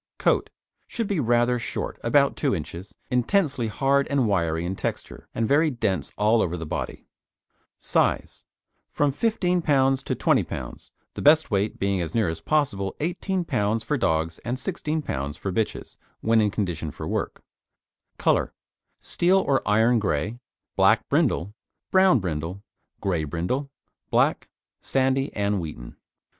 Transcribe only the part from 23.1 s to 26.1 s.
brindle, black, sandy and wheaten.